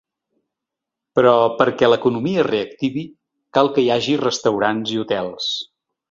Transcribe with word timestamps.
Però 1.19 1.33
perquè 1.59 1.89
l’economia 1.91 2.41
es 2.43 2.47
reactivi, 2.47 3.03
cal 3.57 3.69
que 3.75 3.83
hi 3.83 3.91
hagi 3.97 4.15
restaurants 4.23 4.95
i 4.97 4.99
hotels. 5.03 5.51